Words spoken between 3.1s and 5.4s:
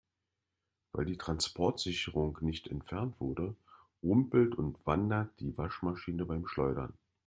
wurde, rumpelt und wandert